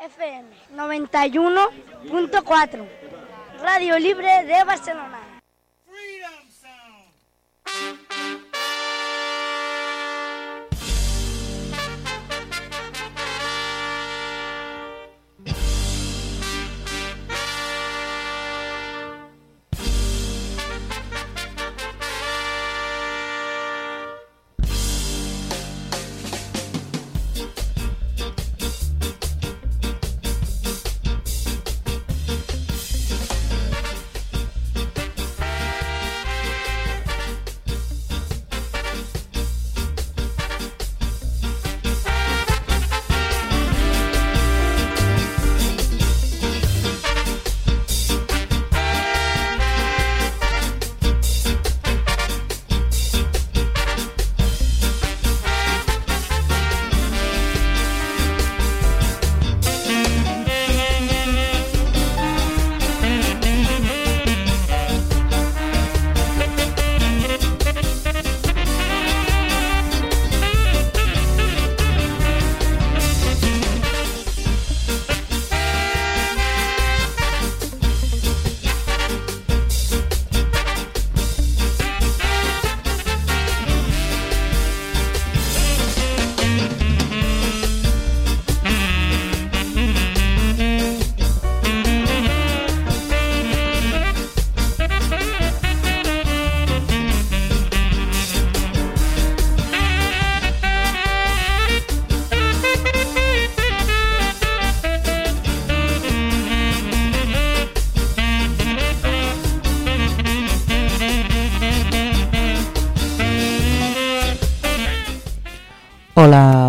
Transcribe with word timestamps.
FM 0.00 0.46
91.4, 0.74 2.88
Radio 3.62 3.98
Libre 3.98 4.44
de 4.44 4.64
Barcelona. 4.64 5.25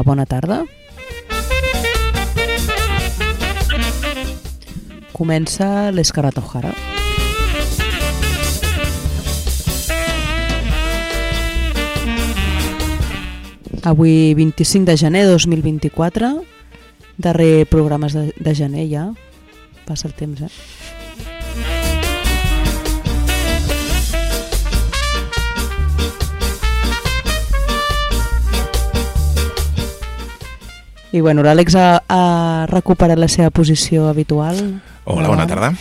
Bona 0.08 0.25
tarda. 0.25 0.61
Comença 5.11 5.91
l'Escarrat 5.91 6.38
O'Hara. 6.39 6.72
Avui 13.88 14.34
25 14.35 14.85
de 14.85 14.97
gener 14.97 15.25
de 15.25 15.31
2024, 15.31 16.31
darrer 17.18 17.66
programes 17.68 18.16
de, 18.16 18.31
de 18.35 18.56
gener 18.56 18.88
ja, 18.91 19.07
passa 19.88 20.07
el 20.07 20.16
temps, 20.16 20.41
eh? 20.41 20.76
I 31.17 31.22
bueno, 31.22 31.41
l'Àlex 31.41 31.73
ha, 31.73 31.88
ha 32.13 32.66
recuperat 32.69 33.17
la 33.17 33.29
seva 33.31 33.50
posició 33.50 34.05
habitual. 34.11 34.59
Hola, 35.09 35.31
bona 35.31 35.47
tarda. 35.50 35.72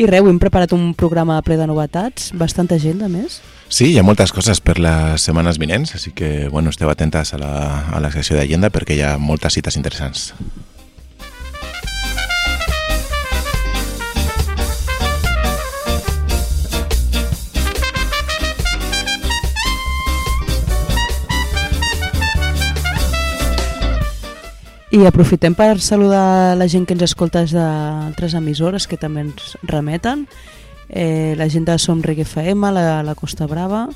I 0.00 0.06
res, 0.08 0.24
hem 0.24 0.38
preparat 0.40 0.72
un 0.72 0.94
programa 0.96 1.36
ple 1.44 1.58
de 1.60 1.66
novetats, 1.68 2.30
bastanta 2.40 2.78
gent, 2.80 3.02
a 3.04 3.10
més. 3.12 3.42
Sí, 3.68 3.90
hi 3.92 3.98
ha 4.00 4.06
moltes 4.06 4.32
coses 4.32 4.62
per 4.64 4.78
les 4.80 5.28
setmanes 5.28 5.60
vinents, 5.60 5.92
així 5.98 6.14
que 6.16 6.48
bueno, 6.48 6.72
esteu 6.72 6.88
atentes 6.88 7.34
a 7.36 7.42
la, 7.42 7.52
a 7.92 8.00
la 8.00 8.12
secció 8.14 8.38
d'agenda 8.40 8.72
perquè 8.72 8.96
hi 8.96 9.04
ha 9.04 9.18
moltes 9.20 9.60
cites 9.60 9.76
interessants. 9.76 10.30
I 24.92 25.06
aprofitem 25.08 25.54
per 25.56 25.80
saludar 25.80 26.54
la 26.60 26.68
gent 26.68 26.84
que 26.84 26.92
ens 26.92 27.06
escolta 27.06 27.40
des 27.40 27.54
d'altres 27.56 28.34
emissores 28.36 28.86
que 28.86 29.00
també 29.00 29.24
ens 29.24 29.56
remeten. 29.64 30.26
Eh, 30.88 31.32
la 31.38 31.48
gent 31.48 31.64
de 31.64 31.78
Som 31.80 32.02
Reggae 32.04 32.26
FM, 32.28 32.68
la, 32.76 33.02
la 33.02 33.14
Costa 33.16 33.48
Brava, 33.48 33.86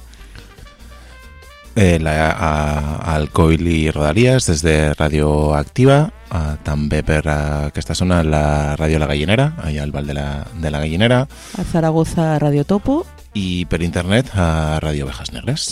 Eh, 1.77 1.99
la, 2.01 2.31
a, 2.31 3.15
al 3.15 3.29
Coil 3.37 3.67
i 3.69 3.91
Rodalies 3.93 4.47
des 4.49 4.62
de 4.65 4.95
Ràdio 4.97 5.53
Activa, 5.53 6.07
eh, 6.33 6.55
també 6.65 7.03
per 7.05 7.21
a 7.28 7.41
aquesta 7.67 7.93
zona 7.93 8.23
la 8.25 8.73
Ràdio 8.81 8.97
La 8.97 9.11
Gallinera, 9.11 9.51
allà 9.61 9.83
al 9.84 9.93
Val 9.93 10.09
de 10.09 10.17
la, 10.17 10.25
de 10.57 10.73
la 10.73 10.81
Gallinera, 10.81 11.27
a 11.28 11.67
Zaragoza 11.69 12.39
Radio 12.41 12.65
Topo 12.65 13.03
i 13.37 13.67
per 13.69 13.83
internet 13.84 14.33
a 14.33 14.81
Ràdio 14.81 15.05
Ovejas 15.05 15.34
Negres. 15.37 15.69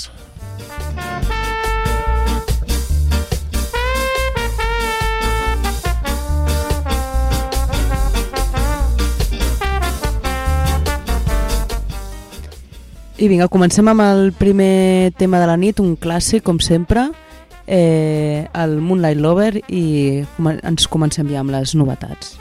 I 13.14 13.28
vinga, 13.30 13.46
comencem 13.46 13.86
amb 13.86 14.02
el 14.02 14.32
primer 14.34 15.12
tema 15.14 15.38
de 15.38 15.46
la 15.46 15.54
nit, 15.54 15.78
un 15.78 15.92
clàssic, 15.94 16.42
com 16.42 16.58
sempre, 16.58 17.06
eh, 17.66 18.48
el 18.50 18.80
Moonlight 18.82 19.20
Lover, 19.22 19.62
i 19.70 20.24
ens 20.42 20.88
comencem 20.90 21.30
ja 21.30 21.44
amb 21.44 21.54
les 21.54 21.76
novetats. 21.78 22.34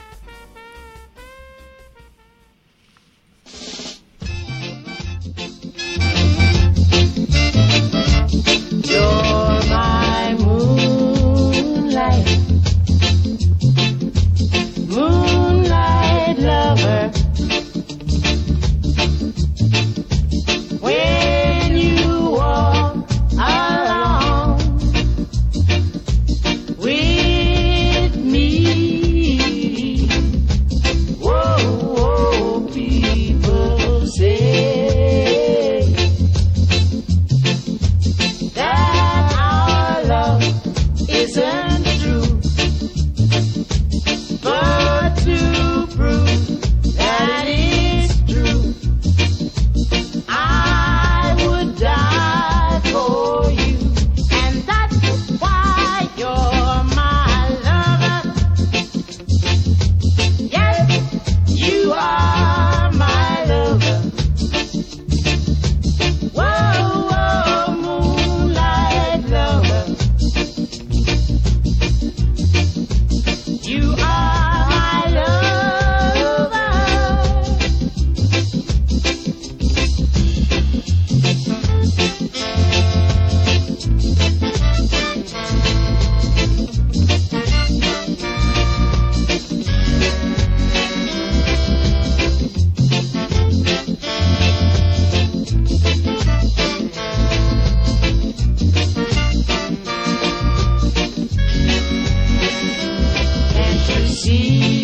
see. 104.24 104.83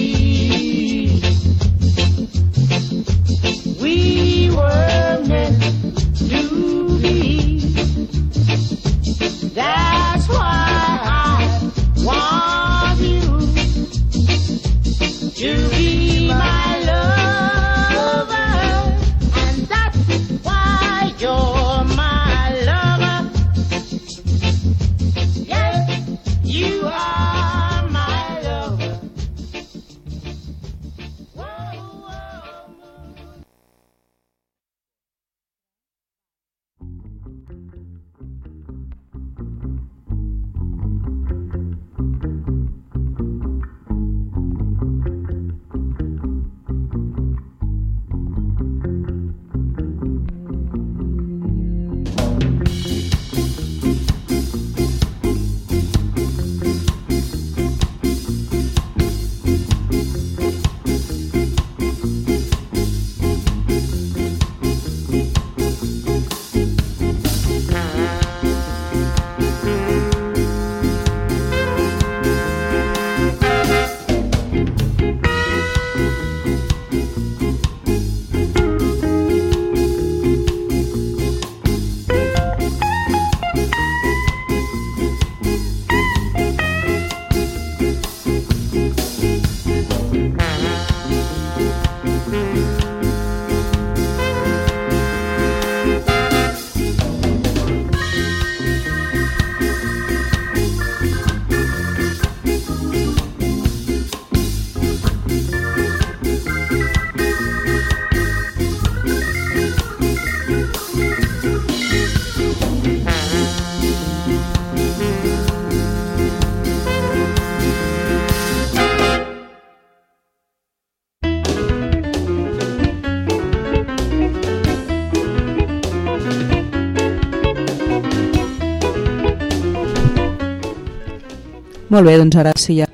Molt 131.91 132.07
bé, 132.07 132.15
doncs 132.21 132.37
ara 132.39 132.53
sí 132.55 132.77
ja 132.79 132.87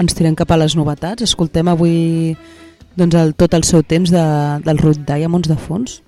ens 0.00 0.16
tirem 0.18 0.34
cap 0.34 0.50
a 0.50 0.58
les 0.58 0.74
novetats. 0.74 1.22
Escoltem 1.22 1.68
avui 1.70 2.34
doncs, 2.98 3.14
el, 3.14 3.34
tot 3.38 3.54
el 3.54 3.62
seu 3.66 3.84
temps 3.86 4.10
de, 4.10 4.24
del 4.66 4.80
Ruth 4.82 5.04
Diamonds 5.06 5.50
de 5.50 5.58
fons. 5.58 6.00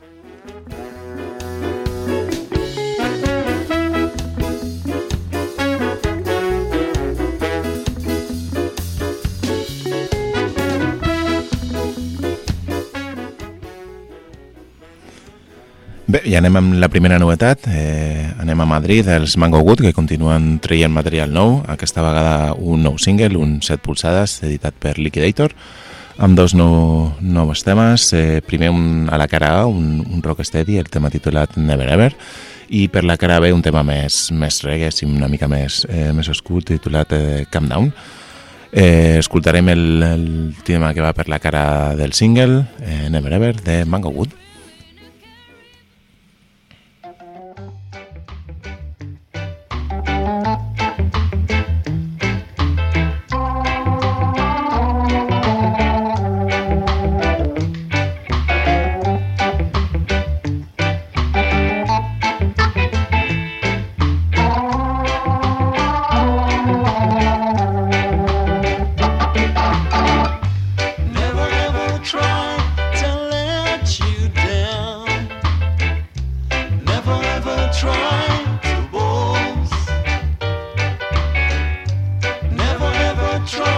Bé, 16.07 16.21
i 16.31 16.37
anem 16.39 16.55
amb 16.55 16.75
la 16.79 16.87
primera 16.87 17.17
novetat. 17.19 17.65
Eh, 17.67 18.29
anem 18.39 18.61
a 18.63 18.67
Madrid, 18.71 19.09
els 19.11 19.35
Mango 19.43 19.59
Wood, 19.59 19.81
que 19.83 19.95
continuen 19.95 20.61
traient 20.63 20.93
material 20.95 21.33
nou. 21.35 21.57
Aquesta 21.67 22.05
vegada 22.05 22.53
un 22.55 22.85
nou 22.87 22.95
single, 23.03 23.35
un 23.43 23.57
7 23.59 23.83
polsades, 23.83 24.37
editat 24.47 24.79
per 24.79 25.01
Liquidator, 25.01 25.51
amb 26.23 26.39
dos 26.39 26.55
nou, 26.55 27.11
nous 27.19 27.65
temes. 27.67 28.07
Eh, 28.15 28.39
primer 28.47 28.71
un, 28.71 29.09
a 29.11 29.19
la 29.19 29.27
cara 29.27 29.51
A, 29.59 29.67
un, 29.67 29.99
un 30.07 30.23
rocksteady, 30.23 30.79
el 30.79 30.93
tema 30.95 31.11
titulat 31.11 31.59
Never 31.59 31.91
Ever, 31.91 32.13
i 32.71 32.87
per 32.87 33.03
la 33.03 33.19
cara 33.19 33.41
B 33.43 33.51
un 33.51 33.67
tema 33.67 33.83
més, 33.83 34.29
més 34.31 34.63
reggae, 34.63 34.95
sí, 34.95 35.11
una 35.11 35.27
mica 35.27 35.51
més, 35.51 35.83
eh, 35.91 36.13
més 36.15 36.31
oscur, 36.31 36.63
titulat 36.71 37.19
eh, 37.19 37.45
Calm 37.51 37.67
Down. 37.67 37.93
Eh, 38.71 39.19
escoltarem 39.19 39.75
el, 39.75 39.87
el 40.07 40.27
tema 40.63 40.95
que 40.95 41.03
va 41.03 41.17
per 41.19 41.27
la 41.27 41.43
cara 41.43 41.97
del 41.99 42.15
single, 42.15 42.63
eh, 42.87 43.09
Never 43.11 43.41
Ever, 43.43 43.57
de 43.59 43.83
Mango 43.85 44.15
Wood. 44.15 44.46
Try 83.47 83.76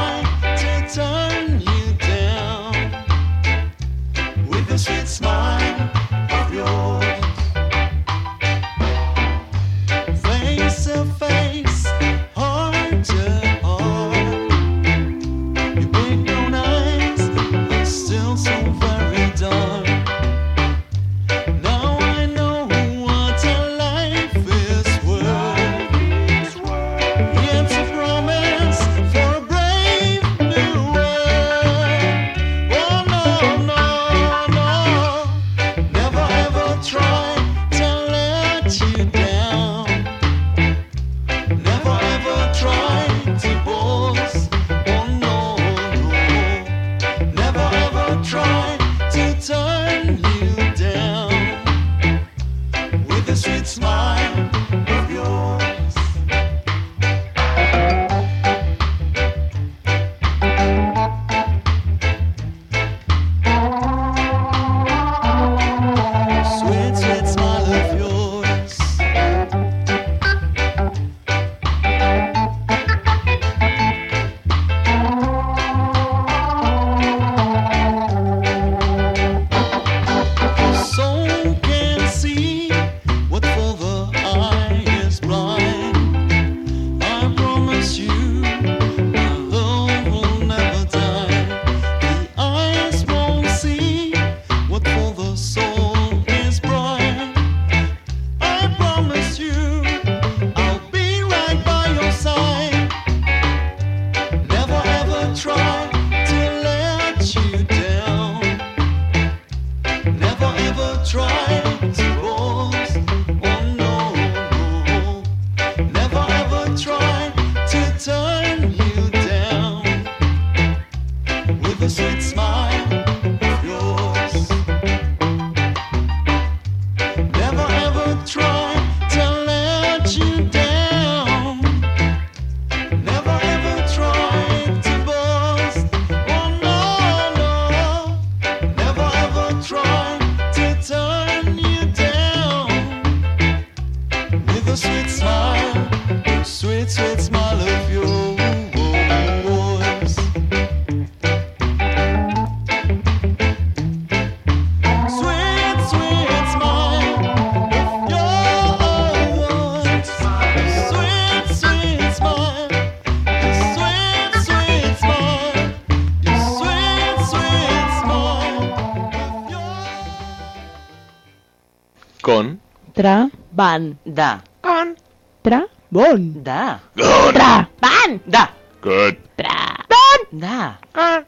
Pan. 173.68 174.00
Da. 174.06 174.40
Con. 174.64 174.96
Tra. 175.44 175.60
Bon. 175.90 176.42
Da. 176.42 176.80
Good. 176.96 177.34
Tra. 177.37 177.68
Ban. 177.76 178.10
Da. 178.25 178.48
Good. 178.80 179.16
Tra. 179.37 179.76
Ban. 179.92 180.20
Da. 180.32 180.78
Con. 180.96 181.20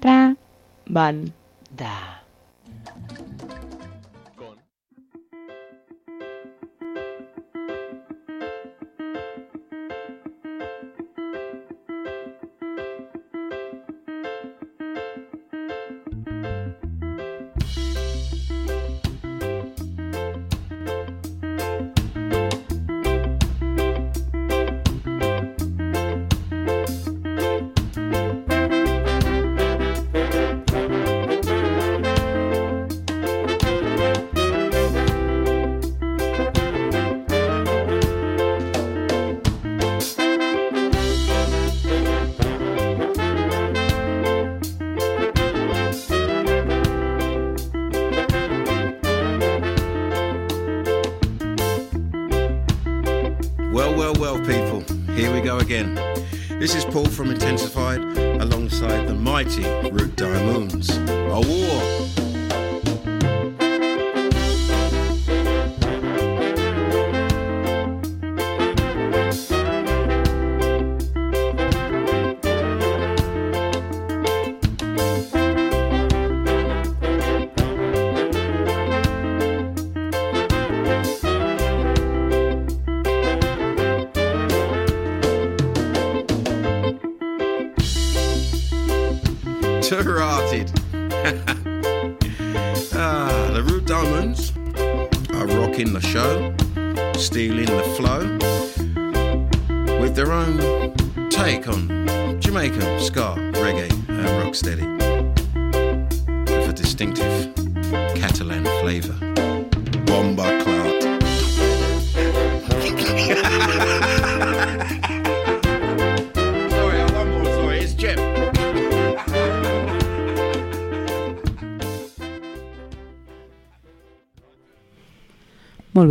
Tra. 0.00 0.32
Ban. 0.88 1.16
Da. 1.68 2.11
Go 55.52 55.58
again. 55.58 55.94
This 56.58 56.74
is 56.74 56.84
Paul 56.84 57.06
from 57.06 57.30
Intensified 57.30 58.00
alongside 58.40 59.06
the 59.06 59.14
mighty 59.14 59.64
Root 59.90 60.11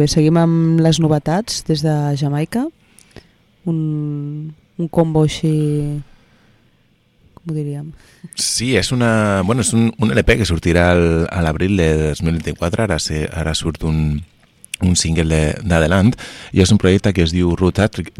bé, 0.01 0.08
seguim 0.10 0.39
amb 0.41 0.81
les 0.81 1.00
novetats 1.01 1.62
des 1.67 1.84
de 1.86 1.96
Jamaica. 2.20 2.65
Un, 3.70 3.77
un 4.77 4.89
combo 4.89 5.25
així... 5.27 5.53
Com 7.38 7.53
ho 7.53 7.58
diríem? 7.58 7.88
Sí, 8.38 8.75
és, 8.77 8.91
una, 8.93 9.41
bueno, 9.46 9.65
és 9.65 9.72
un, 9.74 9.89
un 10.01 10.12
LP 10.13 10.41
que 10.41 10.50
sortirà 10.50 10.91
al, 10.93 11.05
a 11.29 11.41
l'abril 11.46 11.77
de 11.79 11.89
2024, 12.13 12.86
ara, 12.86 13.00
se, 13.01 13.24
ara 13.34 13.55
surt 13.58 13.86
un, 13.88 14.20
un 14.86 14.98
single 14.98 15.39
d'Adelant 15.65 16.13
i 16.53 16.62
és 16.62 16.74
un 16.74 16.79
projecte 16.81 17.13
que 17.17 17.25
es 17.25 17.34
diu 17.34 17.55
Root, 17.58 17.81
Arch 17.81 18.12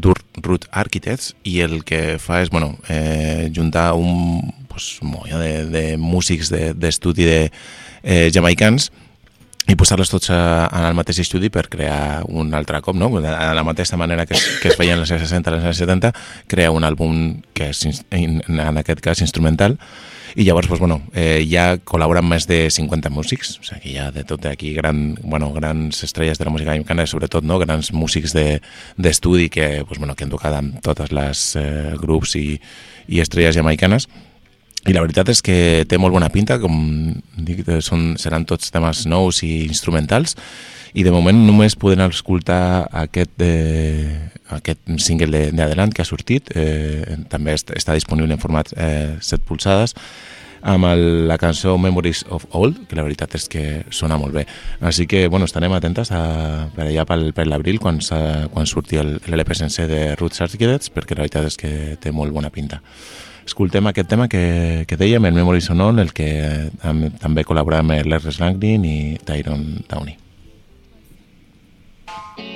Root 0.42 0.68
Architects 0.72 1.36
i 1.46 1.60
el 1.66 1.82
que 1.86 2.18
fa 2.22 2.42
és 2.46 2.50
bueno, 2.54 2.76
eh, 2.90 3.52
juntar 3.54 3.92
un 3.94 4.42
pues, 4.70 4.98
molla 5.06 5.38
de, 5.42 5.54
de 5.70 5.86
músics 6.02 6.50
d'estudi 6.50 7.28
de, 7.30 7.40
de 7.46 7.52
eh, 8.02 8.28
jamaicans 8.34 8.90
i 9.72 9.78
posar-los 9.80 10.12
tots 10.12 10.32
a, 10.36 10.68
en 10.68 10.86
el 10.90 10.96
mateix 10.98 11.22
estudi 11.24 11.50
per 11.54 11.68
crear 11.72 12.25
un 12.28 12.51
altre 12.58 12.82
cop, 12.84 12.98
no? 13.00 13.08
De 13.24 13.32
la 13.32 13.63
mateixa 13.63 13.98
manera 14.00 14.25
que 14.28 14.36
es, 14.36 14.48
que 14.62 14.72
es 14.72 14.78
feia 14.80 14.98
en 14.98 15.04
els 15.04 15.12
anys 15.16 15.30
60 15.30 15.54
als 15.54 15.68
anys 15.70 15.84
70, 15.86 16.12
crear 16.51 16.74
un 16.75 16.84
àlbum 16.88 17.22
que 17.56 17.70
és, 17.72 17.86
en 18.12 18.82
aquest 18.82 19.04
cas, 19.04 19.22
instrumental, 19.24 19.78
i 20.36 20.46
llavors, 20.48 20.68
pues, 20.68 20.80
bueno, 20.80 21.01
eh, 21.13 21.44
ja 21.48 21.75
col·laboren 21.84 22.28
més 22.28 22.48
de 22.48 22.63
50 22.72 23.12
músics, 23.12 23.58
o 23.60 23.66
sigui, 23.68 23.94
hi 23.94 24.00
ha 24.00 24.10
de 24.16 24.24
tot 24.28 24.46
aquí 24.48 24.74
gran, 24.75 25.18
bueno, 25.24 25.51
grans 25.56 26.04
estrelles 26.08 26.40
de 26.40 26.48
la 26.48 26.51
música 26.51 26.72
americana, 26.72 27.06
sobretot 27.08 27.44
no? 27.44 27.60
grans 27.60 27.92
músics 27.92 28.36
d'estudi 28.36 29.48
de, 29.48 29.54
que, 29.56 29.70
pues, 29.88 30.00
bueno, 30.00 30.16
que 30.16 30.28
han 30.28 30.32
tocat 30.32 30.56
amb 30.56 30.80
totes 30.84 31.12
les 31.16 31.46
eh, 31.60 31.94
grups 32.00 32.36
i, 32.40 32.46
i 33.12 33.24
estrelles 33.24 33.56
jamaicanes, 33.60 34.08
i 34.90 34.94
la 34.96 35.02
veritat 35.04 35.30
és 35.30 35.42
que 35.46 35.86
té 35.88 35.98
molt 36.02 36.14
bona 36.16 36.30
pinta, 36.34 36.58
com 36.62 36.74
dic, 37.38 37.62
eh, 37.70 37.82
són, 37.86 38.16
seran 38.18 38.46
tots 38.50 38.72
temes 38.74 39.06
nous 39.06 39.44
i 39.46 39.66
instrumentals, 39.68 40.36
i 40.98 41.04
de 41.08 41.12
moment 41.14 41.38
només 41.48 41.76
podem 41.80 42.02
escoltar 42.10 42.88
aquest, 42.92 43.32
eh, 43.46 44.30
aquest 44.50 44.82
single 45.00 45.52
d'Adelant 45.56 45.94
que 45.94 46.02
ha 46.02 46.06
sortit, 46.10 46.50
eh, 46.56 47.18
també 47.30 47.54
est- 47.54 47.72
està 47.78 47.94
disponible 47.94 48.34
en 48.34 48.40
format 48.42 48.74
eh, 48.76 49.16
7 49.22 49.46
polsades, 49.48 49.96
amb 50.64 50.86
el, 50.86 51.28
la 51.28 51.38
cançó 51.42 51.78
Memories 51.78 52.26
of 52.30 52.44
Old, 52.52 52.88
que 52.88 52.96
la 52.96 53.02
veritat 53.06 53.34
és 53.36 53.48
que 53.50 53.84
sona 53.90 54.18
molt 54.22 54.34
bé. 54.36 54.44
Així 54.82 55.08
que, 55.10 55.28
bueno, 55.28 55.46
estarem 55.46 55.74
atentes 55.74 56.12
a, 56.12 56.68
per 56.76 56.86
allà 56.86 57.06
pel, 57.10 57.32
per 57.34 57.48
l'abril, 57.48 57.80
quan, 57.82 57.98
quan 58.54 58.68
surti 58.70 58.98
l'LP 59.02 59.56
sencer 59.58 59.88
de 59.90 60.16
Roots 60.20 60.42
Architects, 60.46 60.92
perquè 60.94 61.16
la 61.18 61.24
veritat 61.26 61.48
és 61.50 61.58
que 61.58 61.72
té 62.02 62.12
molt 62.14 62.34
bona 62.36 62.52
pinta. 62.54 62.82
Escoltem 63.51 63.89
aquest 63.89 64.08
tema 64.08 64.29
que, 64.31 64.86
que 64.88 64.96
dèiem, 64.96 65.25
el 65.27 65.36
Memories 65.36 65.67
on 65.74 65.81
All, 65.84 66.00
el 66.00 66.13
que 66.15 66.29
tam 66.79 67.03
també 67.20 67.43
col·labora 67.43 67.81
amb 67.84 67.98
l'Ernest 68.08 68.39
Langlin 68.39 68.88
i 68.88 68.98
Tyrone 69.27 69.84
Downey. 69.91 70.15
Thank 72.12 72.50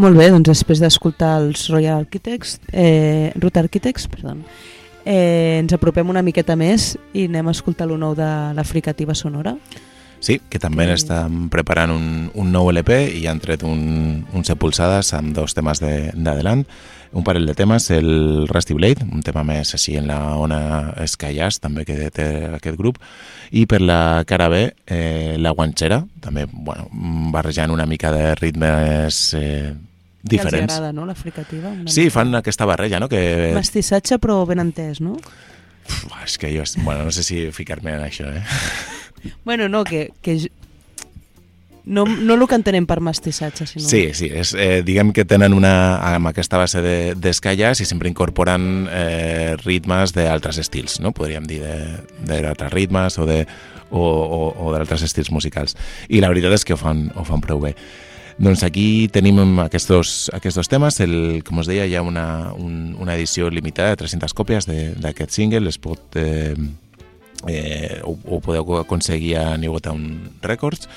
Molt 0.00 0.16
bé, 0.16 0.30
doncs 0.32 0.48
després 0.48 0.80
d'escoltar 0.80 1.34
els 1.42 1.66
Royal 1.68 1.98
Architects, 2.06 2.58
eh, 2.72 3.32
Root 3.36 3.56
Architects, 3.60 4.06
perdó, 4.08 4.36
eh, 5.04 5.58
ens 5.60 5.72
apropem 5.76 6.08
una 6.08 6.22
miqueta 6.24 6.56
més 6.56 6.94
i 7.12 7.26
anem 7.28 7.48
a 7.50 7.54
escoltar 7.56 7.88
lo 7.90 7.98
nou 8.00 8.14
de 8.16 8.30
l'Africativa 8.56 9.14
Sonora. 9.14 9.56
Sí, 10.20 10.38
que 10.50 10.58
també 10.60 10.84
Que- 10.86 10.92
estan 10.94 11.48
preparant 11.48 11.90
un, 11.92 12.30
un 12.34 12.52
nou 12.52 12.68
LP 12.70 12.92
i 13.20 13.26
han 13.26 13.40
tret 13.40 13.62
un, 13.64 14.24
un 14.32 14.44
set 14.44 14.58
pulsades 14.60 15.12
amb 15.16 15.34
dos 15.34 15.54
temes 15.56 15.80
de- 15.80 16.12
d'Adelant, 16.14 16.64
un 17.12 17.24
parell 17.24 17.46
de 17.48 17.54
temes, 17.54 17.90
el 17.90 18.46
Rusty 18.48 18.74
Blade, 18.74 19.04
un 19.10 19.22
tema 19.22 19.42
més 19.44 19.72
així 19.74 19.96
en 19.96 20.06
la 20.06 20.36
ona 20.36 20.94
Sky 21.06 21.34
Jazz, 21.34 21.58
també 21.60 21.84
que 21.84 22.10
té 22.12 22.26
aquest 22.54 22.76
grup, 22.78 22.98
i 23.50 23.64
per 23.66 23.80
la 23.80 24.22
cara 24.28 24.48
B, 24.48 24.74
eh, 24.86 25.36
la 25.38 25.50
guanxera, 25.56 26.04
també 26.20 26.46
bueno, 26.52 26.86
barrejant 27.32 27.70
una 27.72 27.86
mica 27.86 28.12
de 28.12 28.34
ritmes 28.36 29.34
eh, 29.34 29.72
Que 30.20 30.36
els 30.36 30.44
diferents. 30.44 30.72
agrada, 30.74 30.92
no, 30.92 31.06
l'Africativa? 31.08 31.70
Una 31.72 31.90
Sí, 31.90 32.10
fan 32.10 32.34
aquesta 32.34 32.66
barreja, 32.68 33.00
no? 33.00 33.08
Que, 33.08 33.52
Mestissatge, 33.56 34.18
però 34.20 34.42
ben 34.46 34.60
entès, 34.60 35.00
no? 35.00 35.16
Uf, 35.90 36.04
és 36.24 36.36
que 36.38 36.50
jo, 36.54 36.62
bueno, 36.84 37.04
no 37.08 37.10
sé 37.10 37.22
si 37.24 37.46
ficar-me 37.52 37.94
en 37.96 38.04
això, 38.04 38.28
eh? 38.30 38.42
Bueno, 39.44 39.68
no, 39.68 39.82
que... 39.84 40.10
que 40.22 40.38
no, 41.84 42.04
no 42.04 42.34
el 42.36 42.44
que 42.46 42.54
entenem 42.54 42.84
per 42.86 43.00
mestissatge, 43.02 43.64
sinó... 43.66 43.88
Sí, 43.88 44.02
sí, 44.14 44.28
és, 44.30 44.52
eh, 44.54 44.82
diguem 44.86 45.10
que 45.16 45.24
tenen 45.26 45.54
una, 45.56 45.96
amb 46.12 46.28
aquesta 46.30 46.60
base 46.60 46.82
de- 46.84 47.14
d'escalles 47.18 47.80
i 47.80 47.86
sempre 47.88 48.08
incorporen 48.12 48.86
eh, 48.92 49.56
ritmes 49.64 50.12
d'altres 50.14 50.60
estils, 50.62 50.98
no? 51.00 51.10
podríem 51.16 51.48
dir 51.48 51.62
de- 51.64 52.44
d'altres 52.44 52.72
ritmes 52.76 53.16
o 53.18 53.26
de 53.26 53.40
o, 53.90 53.98
o, 53.98 54.40
o 54.68 54.72
d'altres 54.76 55.02
estils 55.02 55.32
musicals. 55.34 55.74
I 56.08 56.20
la 56.22 56.28
veritat 56.30 56.52
és 56.54 56.64
que 56.68 56.76
ho 56.76 56.78
fan, 56.78 57.08
ho 57.16 57.24
fan 57.26 57.40
prou 57.42 57.58
bé. 57.64 57.72
Doncs 58.40 58.62
aquí 58.64 59.08
tenim 59.12 59.36
aquests 59.60 59.88
dos, 59.90 60.10
aquests 60.32 60.56
dos 60.56 60.68
temes. 60.72 60.96
El, 61.04 61.42
com 61.44 61.60
us 61.60 61.68
deia, 61.68 61.84
hi 61.84 61.96
ha 61.98 62.02
una, 62.02 62.54
un, 62.56 62.94
una 62.96 63.16
edició 63.18 63.50
limitada 63.52 63.92
de 63.92 64.00
300 64.00 64.32
còpies 64.32 64.68
d'aquest 64.70 65.34
single. 65.36 65.68
Es 65.68 65.76
pot, 65.76 66.16
eh, 66.16 66.54
eh, 67.48 68.00
ho, 68.02 68.16
ho 68.24 68.40
podeu 68.40 68.78
aconseguir 68.80 69.36
a 69.36 69.58
New 69.60 69.76
Town 69.84 70.30
Records 70.42 70.88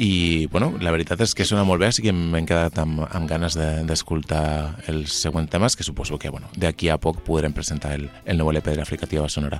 i 0.00 0.46
bueno, 0.50 0.72
la 0.80 0.92
veritat 0.94 1.20
és 1.22 1.34
que 1.34 1.44
sona 1.44 1.64
molt 1.66 1.82
bé 1.82 1.88
així 1.90 2.02
que 2.04 2.12
m'he 2.14 2.44
quedat 2.46 2.78
amb, 2.78 3.02
amb 3.10 3.26
ganes 3.28 3.56
de- 3.58 3.82
d'escoltar 3.86 4.42
de, 4.42 4.84
els 4.94 5.16
següents 5.26 5.50
temes 5.50 5.76
que 5.76 5.84
suposo 5.84 6.18
que 6.18 6.30
bueno, 6.30 6.46
d'aquí 6.56 6.88
a 6.88 6.96
poc 6.98 7.22
podrem 7.26 7.52
presentar 7.52 7.96
el, 7.98 8.06
el 8.24 8.38
nou 8.38 8.52
LP 8.52 8.70
de 8.70 8.78
l'Africativa 8.78 9.28
Sonora 9.28 9.58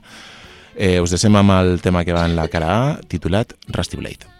eh, 0.77 1.01
us 1.03 1.11
deixem 1.11 1.35
amb 1.37 1.51
el 1.59 1.81
tema 1.83 2.05
que 2.07 2.15
va 2.15 2.25
en 2.31 2.39
la 2.39 2.47
cara 2.49 2.71
A 2.79 2.99
titulat 3.11 3.57
Rusty 3.69 3.99
Blade 3.99 4.40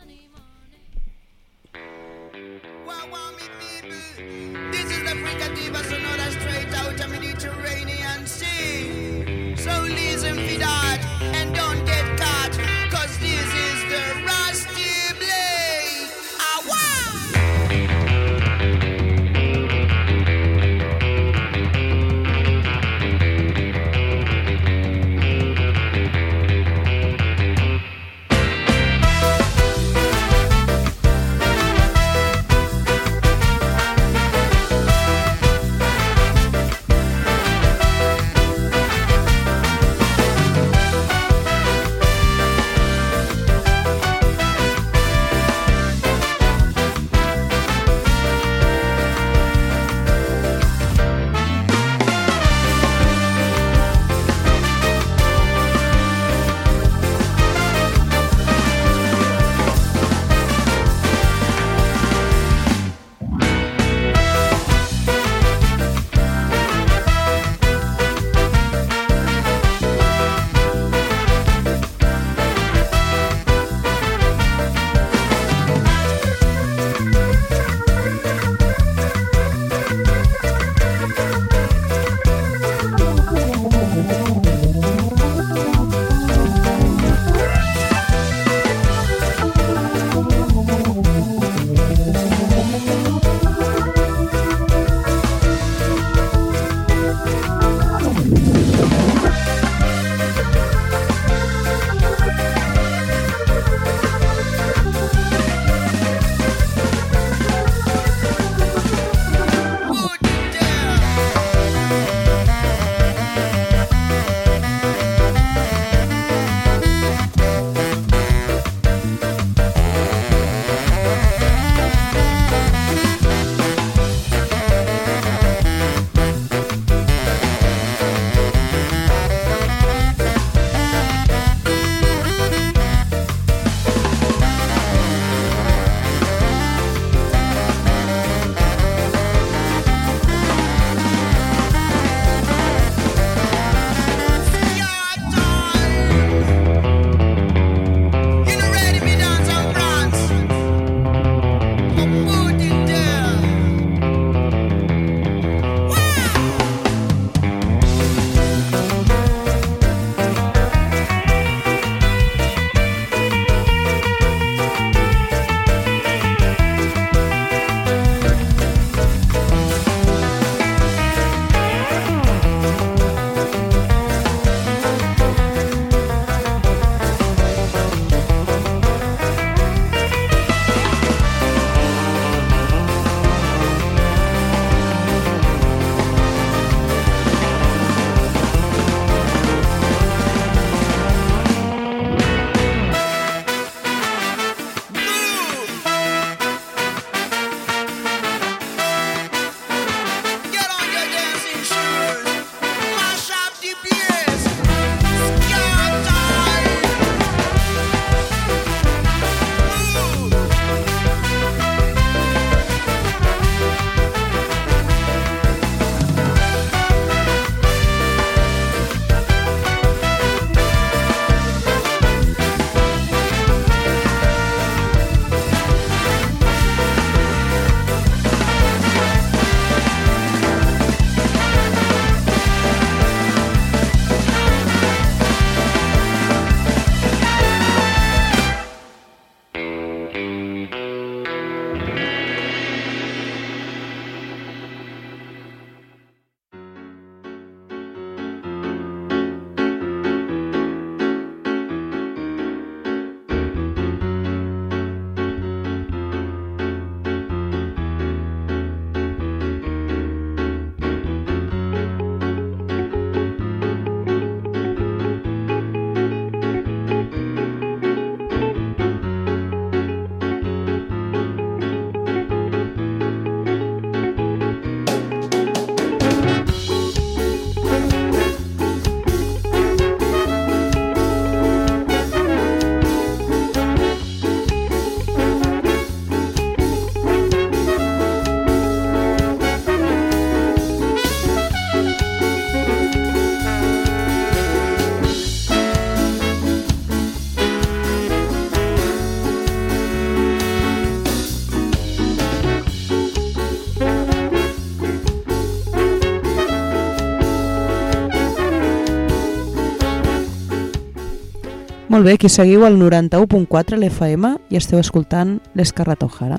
Molt 311.91 312.07
bé, 312.07 312.13
aquí 312.15 312.29
seguiu 312.31 312.63
al 312.63 312.77
91.4 312.79 313.75
l'FM 313.75 314.29
i 314.55 314.59
esteu 314.61 314.79
escoltant 314.79 315.41
l'Escarrat 315.59 316.05
O'Hara. 316.07 316.37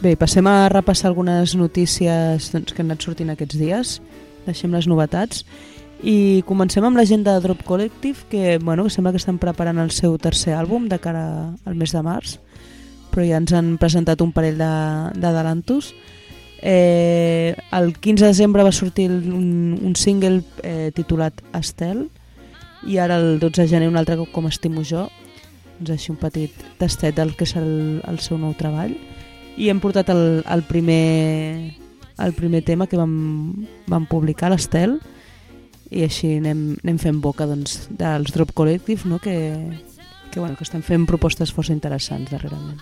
Bé, 0.00 0.16
passem 0.16 0.48
a 0.48 0.70
repassar 0.72 1.10
algunes 1.10 1.52
notícies 1.52 2.48
doncs, 2.54 2.72
que 2.72 2.80
han 2.80 2.88
anat 2.94 3.04
sortint 3.04 3.36
aquests 3.36 3.60
dies. 3.60 3.98
Deixem 4.48 4.72
les 4.72 4.88
novetats. 4.88 5.44
I 6.04 6.42
comencem 6.46 6.84
amb 6.84 6.98
la 6.98 7.06
gent 7.08 7.24
de 7.24 7.32
Drop 7.40 7.62
Collective, 7.64 8.26
que, 8.30 8.58
bueno, 8.58 8.88
sembla 8.90 9.12
que 9.12 9.20
estan 9.22 9.38
preparant 9.38 9.78
el 9.80 9.90
seu 9.90 10.18
tercer 10.18 10.54
àlbum 10.54 10.88
de 10.90 10.98
cara 11.00 11.54
al 11.64 11.74
mes 11.74 11.92
de 11.94 12.02
març, 12.04 12.36
però 13.10 13.24
ja 13.24 13.38
ens 13.40 13.54
han 13.56 13.76
presentat 13.80 14.20
un 14.20 14.32
parell 14.36 14.58
de- 14.60 15.20
d'adelantos. 15.20 15.94
Eh, 16.60 17.54
el 17.72 17.94
15 17.98 18.24
de 18.24 18.28
desembre 18.32 18.62
va 18.62 18.72
sortir 18.72 19.10
un, 19.10 19.78
un 19.82 19.94
single 19.96 20.42
eh, 20.62 20.90
titulat 20.94 21.42
Estel 21.54 22.06
i 22.88 22.96
ara 22.98 23.18
el 23.20 23.38
12 23.38 23.62
de 23.62 23.68
gener 23.68 23.88
un 23.90 23.96
altre 24.00 24.16
com 24.32 24.46
estimo 24.48 24.80
jo 24.82 25.04
doncs 25.78 25.90
així 25.92 26.10
un 26.14 26.16
petit 26.16 26.50
tastet 26.80 27.14
del 27.14 27.34
que 27.36 27.44
és 27.44 27.52
el, 27.60 28.00
el 28.08 28.18
seu 28.24 28.38
nou 28.40 28.54
treball 28.56 28.94
i 29.60 29.68
hem 29.68 29.80
portat 29.84 30.08
el, 30.08 30.42
el, 30.48 30.62
primer, 30.64 31.76
el 32.24 32.32
primer 32.32 32.62
tema 32.64 32.86
que 32.88 32.96
vam, 32.96 33.66
vam 33.86 34.06
publicar, 34.08 34.48
l'Estel, 34.50 34.96
i 35.90 36.02
així 36.06 36.36
anem, 36.40 36.76
anem 36.82 36.98
fent 37.02 37.20
boca 37.22 37.46
doncs, 37.46 37.86
dels 37.90 38.34
Drop 38.34 38.52
Collective, 38.56 39.08
no? 39.08 39.20
que, 39.22 39.36
que, 40.32 40.40
bueno, 40.40 40.56
que 40.56 40.66
estem 40.66 40.82
fent 40.82 41.06
propostes 41.08 41.54
força 41.54 41.76
interessants 41.76 42.32
darrerament. 42.32 42.80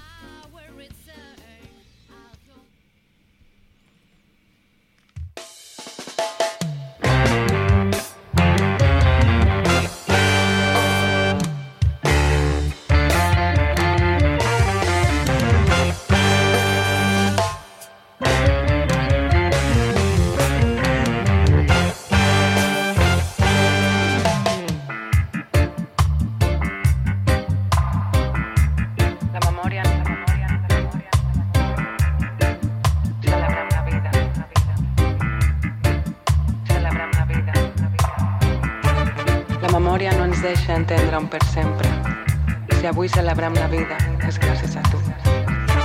Celebrem 43.15 43.55
la 43.55 43.69
vida, 43.71 43.97
és 44.27 44.41
gràcies 44.43 44.75
a 44.75 44.83
tu. 44.91 44.99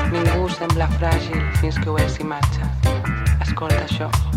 Ningú 0.09 0.49
sembla 0.55 0.89
fràgil 0.95 1.45
fins 1.61 1.77
que 1.77 1.93
ho 1.93 1.99
és 2.01 2.17
imatge. 2.25 2.73
Escolta 3.45 3.83
això. 3.85 4.28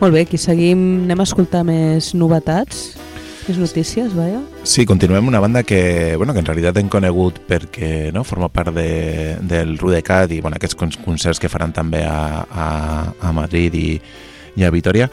Molt 0.00 0.14
bé, 0.16 0.22
aquí 0.24 0.38
seguim, 0.40 1.04
anem 1.04 1.20
a 1.20 1.26
escoltar 1.28 1.60
més 1.68 2.14
novetats, 2.16 2.94
més 3.44 3.58
notícies, 3.60 4.14
vaja. 4.16 4.40
Sí, 4.64 4.86
continuem 4.88 5.28
una 5.28 5.40
banda 5.44 5.62
que, 5.62 6.14
bueno, 6.16 6.32
que 6.32 6.40
en 6.40 6.48
realitat 6.48 6.78
hem 6.80 6.88
conegut 6.88 7.42
perquè 7.48 8.08
no, 8.14 8.24
forma 8.24 8.48
part 8.48 8.72
de, 8.76 9.36
del 9.44 9.76
Rudecat 9.78 10.32
i 10.32 10.40
bueno, 10.40 10.56
aquests 10.56 10.78
con- 10.80 10.96
concerts 11.04 11.40
que 11.40 11.52
faran 11.52 11.74
també 11.76 12.00
a, 12.08 12.40
a, 12.48 12.66
a 13.20 13.32
Madrid 13.36 13.76
i, 13.76 13.86
i 14.56 14.64
a 14.64 14.72
Vitoria. 14.72 15.10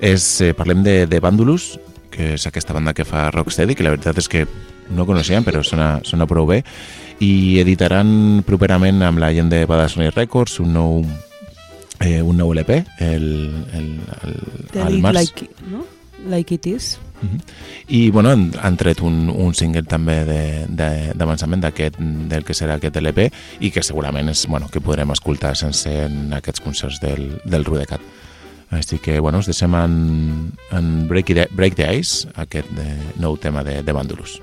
És, 0.00 0.24
eh, 0.40 0.54
parlem 0.56 0.80
de, 0.86 1.04
de 1.04 1.20
Bandulus, 1.20 1.74
que 2.10 2.32
és 2.38 2.46
aquesta 2.48 2.72
banda 2.72 2.96
que 2.96 3.04
fa 3.04 3.28
Rocksteady, 3.34 3.76
que 3.76 3.84
la 3.84 3.92
veritat 3.92 4.24
és 4.24 4.28
que 4.32 4.46
no 4.90 5.04
coneixíem, 5.06 5.44
però 5.44 5.60
sona, 5.62 5.98
sona 6.08 6.24
prou 6.26 6.48
bé, 6.48 6.62
i 7.20 7.60
editaran 7.60 8.40
properament 8.48 9.04
amb 9.04 9.20
la 9.20 9.34
gent 9.36 9.52
de 9.52 9.66
Badasony 9.68 10.08
Records 10.16 10.56
un 10.64 10.72
nou, 10.72 11.02
eh, 12.00 12.22
un 12.22 12.36
nou 12.40 12.52
LP 12.54 12.82
el, 12.98 13.26
el, 13.72 13.88
el, 14.24 14.94
it 14.96 15.02
març. 15.02 15.14
like, 15.14 15.50
no? 15.70 15.84
like 16.28 16.54
it 16.54 16.66
is. 16.66 16.98
Mhm. 17.22 17.40
I 17.88 18.10
bueno, 18.10 18.30
han, 18.30 18.50
han 18.62 18.76
tret 18.80 19.00
un, 19.04 19.28
un 19.28 19.54
single 19.54 19.82
també 19.84 20.24
de- 20.24 20.66
de- 20.68 21.12
d'avançament 21.14 21.60
d'aquest 21.60 21.98
del 22.00 22.44
que 22.44 22.54
serà 22.56 22.76
aquest 22.78 22.96
LP 22.96 23.30
i 23.60 23.70
que 23.70 23.82
segurament 23.82 24.28
és, 24.32 24.46
bueno, 24.48 24.68
que 24.72 24.80
podrem 24.80 25.10
escoltar 25.12 25.54
sense 25.56 25.90
en 26.06 26.32
aquests 26.32 26.60
concerts 26.64 27.00
del, 27.00 27.40
del 27.44 27.64
Rudecat. 27.64 28.00
Així 28.70 28.98
que 29.02 29.18
bueno, 29.20 29.38
us 29.42 29.46
deixem 29.50 29.74
en, 29.74 30.52
en 30.72 31.08
Break, 31.08 31.26
the, 31.34 31.48
Break 31.50 31.74
the 31.74 31.88
Ice, 31.98 32.28
aquest 32.36 32.70
de, 32.72 32.86
nou 33.18 33.36
tema 33.36 33.64
de, 33.66 33.82
de 33.82 33.92
Bandulus. 33.92 34.38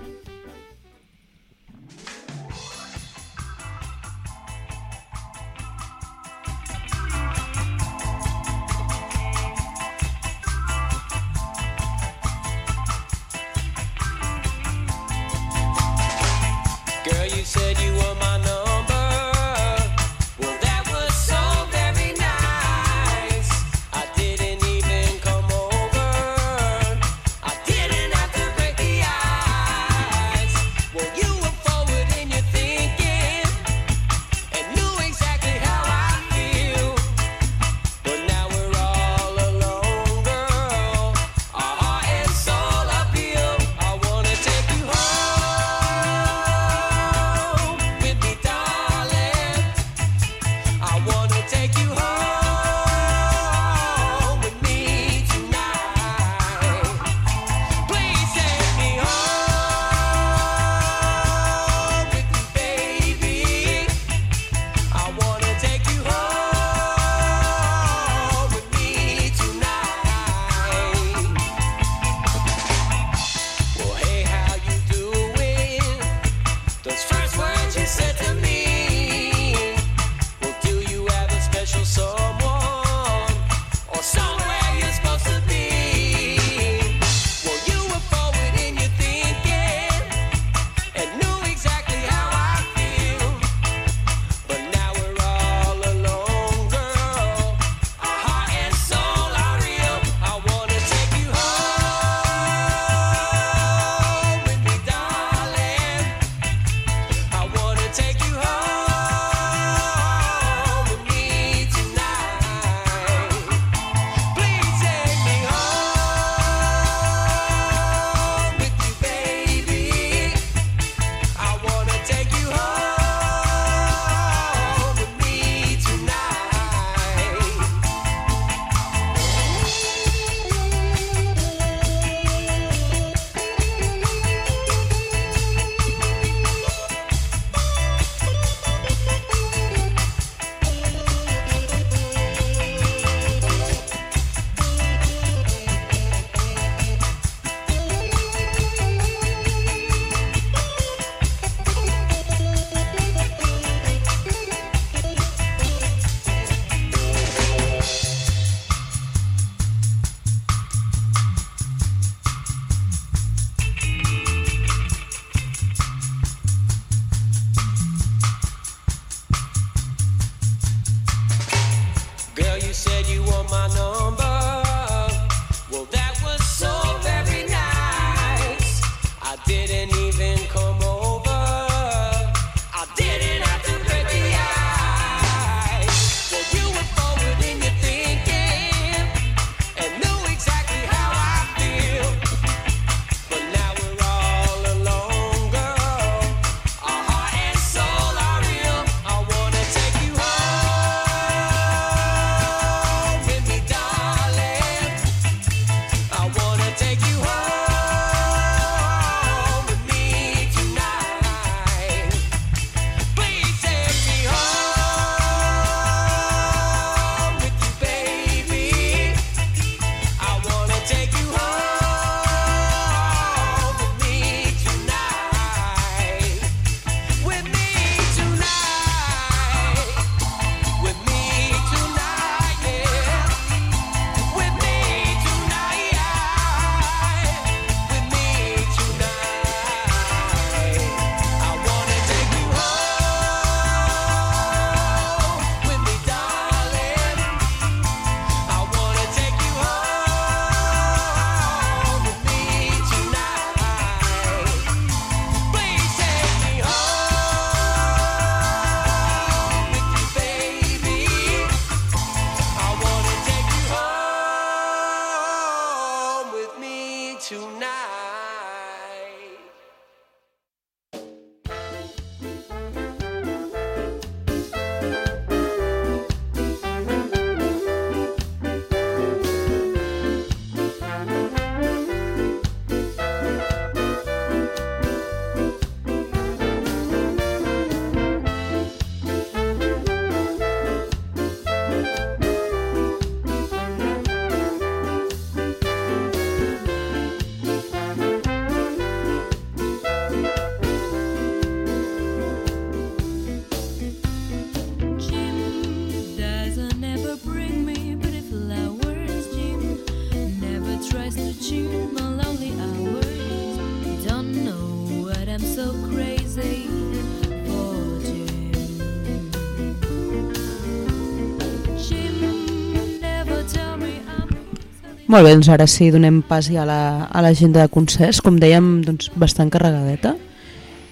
Molt 325.08 325.24
bé, 325.24 325.32
doncs 325.32 325.47
ara 325.53 325.68
sí, 325.72 325.88
donem 325.93 326.22
pas 326.22 326.49
ja 326.51 326.64
a 326.64 326.66
la- 326.68 327.03
a 327.05 327.22
l'agenda 327.22 327.62
de 327.62 327.70
concerts, 327.70 328.22
com 328.22 328.38
dèiem, 328.38 328.82
doncs 328.84 329.10
bastant 329.16 329.49
carregadeta. 329.49 330.16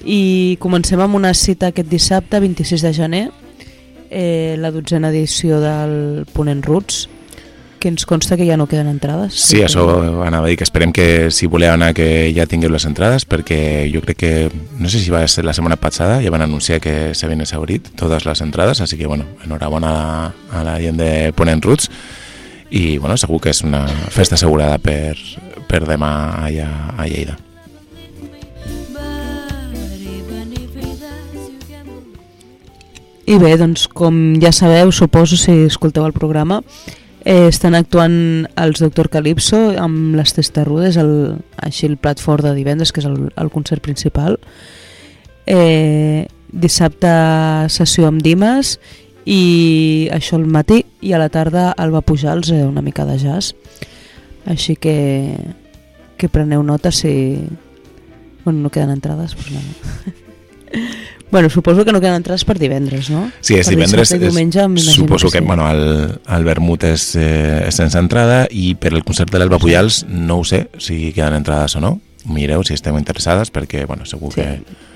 I 0.05 0.55
comencem 0.59 0.99
amb 1.01 1.16
una 1.16 1.34
cita 1.34 1.68
aquest 1.68 1.89
dissabte, 1.89 2.39
26 2.39 2.82
de 2.82 2.93
gener, 2.93 3.32
eh, 4.09 4.55
la 4.57 4.72
dotzena 4.72 5.09
edició 5.09 5.59
del 5.59 6.26
Ponent 6.32 6.63
Roots, 6.63 7.09
que 7.80 7.89
ens 7.89 8.05
consta 8.05 8.38
que 8.38 8.45
ja 8.47 8.55
no 8.57 8.68
queden 8.68 8.88
entrades. 8.88 9.34
Sí, 9.34 9.57
això 9.61 9.84
anava 10.26 10.45
a 10.47 10.49
dir 10.49 10.57
que 10.57 10.63
esperem 10.63 10.93
que 10.93 11.30
si 11.30 11.45
voleu 11.45 11.74
anar 11.74 11.93
que 11.93 12.32
ja 12.34 12.45
tingueu 12.47 12.72
les 12.72 12.86
entrades 12.86 13.28
perquè 13.28 13.91
jo 13.93 14.01
crec 14.01 14.18
que, 14.18 14.51
no 14.80 14.88
sé 14.89 14.99
si 14.99 15.11
va 15.11 15.28
ser 15.28 15.43
la 15.45 15.53
setmana 15.53 15.76
passada, 15.76 16.22
ja 16.24 16.32
van 16.32 16.41
anunciar 16.41 16.80
que 16.80 17.13
s'havien 17.13 17.41
exhaurit 17.41 17.89
totes 17.95 18.26
les 18.26 18.41
entrades, 18.41 18.80
així 18.82 18.97
que 18.97 19.05
bueno, 19.07 19.26
enhorabona 19.43 20.34
a 20.51 20.63
la 20.63 20.80
gent 20.80 20.97
de 20.97 21.34
Ponent 21.34 21.61
Roots 21.63 21.89
i 22.70 22.97
bueno, 22.97 23.18
segur 23.18 23.39
que 23.43 23.51
és 23.53 23.61
una 23.66 23.86
festa 24.13 24.36
assegurada 24.39 24.80
per, 24.82 25.16
per 25.70 25.84
demà 25.86 26.11
allà 26.45 26.70
a 26.95 27.07
Lleida. 27.07 27.38
I 33.26 33.39
bé, 33.41 33.55
doncs 33.57 33.88
com 33.89 34.36
ja 34.38 34.51
sabeu, 34.53 34.91
suposo 34.93 35.38
si 35.39 35.63
escolteu 35.66 36.05
el 36.05 36.13
programa, 36.13 36.59
eh, 37.26 37.47
estan 37.49 37.74
actuant 37.74 38.45
els 38.61 38.84
Doctor 38.84 39.09
Calypso 39.09 39.72
amb 39.82 40.13
les 40.20 40.36
Testarudes, 40.38 40.99
el, 41.01 41.39
així 41.57 41.89
el 41.89 41.97
plat 41.97 42.22
fort 42.22 42.45
de 42.45 42.53
divendres, 42.53 42.93
que 42.93 43.01
és 43.01 43.09
el, 43.09 43.32
el 43.34 43.49
concert 43.49 43.82
principal. 43.82 44.38
Eh, 45.49 46.28
dissabte 46.53 47.09
sessió 47.74 48.05
amb 48.07 48.22
Dimes 48.22 48.78
i 49.26 50.07
això 50.13 50.38
al 50.38 50.45
matí 50.45 50.84
i 51.01 51.13
a 51.13 51.19
la 51.21 51.30
tarda 51.34 51.71
Alba 51.71 52.01
Pujals 52.05 52.51
eh, 52.53 52.63
una 52.65 52.82
mica 52.86 53.05
de 53.05 53.17
jazz. 53.17 53.53
Així 54.45 54.76
que, 54.78 55.36
que 56.17 56.30
preneu 56.30 56.61
nota 56.63 56.91
si... 56.93 57.41
Bueno, 58.45 58.59
no 58.61 58.69
queden 58.69 58.91
entrades, 58.93 59.34
però 59.36 59.57
no. 59.57 60.13
Bueno, 61.32 61.49
suposo 61.49 61.84
que 61.84 61.91
no 61.91 61.99
queden 61.99 62.21
entrades 62.21 62.45
per 62.45 62.59
divendres, 62.59 63.09
no? 63.09 63.26
Sí, 63.41 63.55
és 63.57 63.65
per 63.65 63.73
divendres. 63.73 64.11
diumenge, 64.21 64.61
és, 64.61 64.67
m'imagino 64.69 64.93
suposo 64.93 65.32
que, 65.34 65.39
sí. 65.39 65.43
bueno, 65.43 65.65
el, 65.71 66.19
el 66.32 66.45
vermut 66.45 66.86
és, 66.86 67.07
eh, 67.17 67.65
és 67.65 67.76
sense 67.76 67.97
entrada 67.99 68.43
i 68.53 68.76
per 68.80 68.93
el 68.93 69.03
concert 69.03 69.34
de 69.34 69.41
l'Elba 69.41 69.57
Pujals 69.59 70.03
no 70.07 70.38
ho 70.39 70.45
sé 70.45 70.67
si 70.78 71.11
queden 71.15 71.41
entrades 71.41 71.76
o 71.76 71.82
no. 71.82 71.95
Mireu 72.30 72.63
si 72.63 72.78
esteu 72.78 72.95
interessades 72.97 73.51
perquè, 73.51 73.84
bueno, 73.89 74.05
segur 74.05 74.32
Sí. 74.34 74.41
que... 74.45 74.94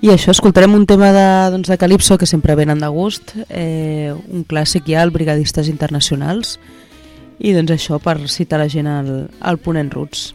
I 0.00 0.08
això, 0.08 0.32
escoltarem 0.32 0.72
un 0.72 0.86
tema 0.88 1.10
de, 1.12 1.24
doncs, 1.52 1.68
de 1.68 1.76
Calypso 1.76 2.16
que 2.16 2.24
sempre 2.24 2.54
venen 2.56 2.80
de 2.80 2.88
gust, 2.88 3.34
eh, 3.52 4.14
un 4.32 4.46
clàssic 4.48 4.88
ja, 4.88 5.02
el 5.04 5.12
Brigadistes 5.12 5.68
Internacionals, 5.68 6.54
i 7.36 7.52
doncs 7.52 7.74
això 7.74 7.98
per 8.00 8.16
citar 8.32 8.62
la 8.62 8.68
gent 8.72 8.88
al, 8.88 9.10
al 9.44 9.60
Ponent 9.60 9.92
Roots. 9.92 10.30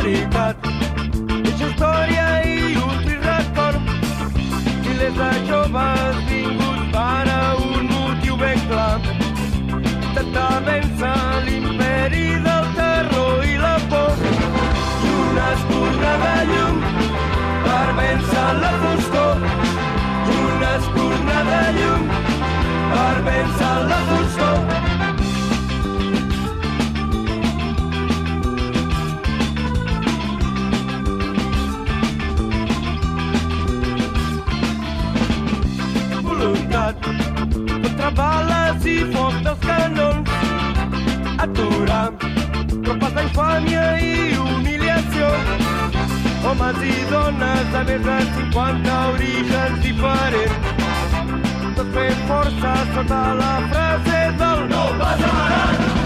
Veritat, 0.00 0.56
és 1.44 1.60
història 1.60 2.26
i 2.48 2.76
un 2.80 3.00
trist 3.04 3.24
record. 3.26 3.90
Milers 4.84 5.16
de 5.18 5.30
joves 5.48 6.20
vinguts 6.28 6.86
per 6.94 7.26
a 7.34 7.40
un 7.60 7.90
motiu 7.90 8.36
ben 8.40 8.62
clar. 8.70 9.00
Intentar 9.76 10.62
vèncer 10.68 11.16
l'imperi 11.46 12.26
del 12.46 12.70
terror 12.78 13.44
i 13.44 13.56
la 13.64 13.76
por. 13.92 14.24
I 15.08 15.12
una 15.24 15.48
espurna 15.56 16.12
de 16.24 16.36
llum 16.52 16.78
per 17.66 17.88
vèncer 18.00 18.48
la 18.62 18.72
foscor. 18.84 19.44
I 20.36 20.38
una 20.46 20.76
espurna 20.78 21.42
de 21.50 21.64
llum 21.80 22.08
per 22.94 23.16
vèncer 23.28 23.76
la 23.92 24.00
foscor. 24.12 24.89
Bales 38.18 38.86
i 38.86 38.98
foc 39.14 39.38
dels 39.46 39.62
canons. 39.66 40.34
Aturar 41.46 42.06
tropes 42.18 43.14
d'infàmia 43.16 43.86
i 44.08 44.12
humiliació. 44.40 45.30
Homes 46.50 46.82
i 46.90 46.98
dones 47.14 47.72
de 47.76 47.86
més 47.90 48.04
de 48.10 48.18
50 48.36 49.00
orígens 49.14 49.82
diferents 49.86 50.70
tot 51.80 51.94
fent 51.94 52.18
força 52.28 52.72
sota 52.94 53.20
la 53.40 53.52
frase 53.70 54.20
del 54.42 54.68
no 54.74 54.84
passaran. 55.00 55.99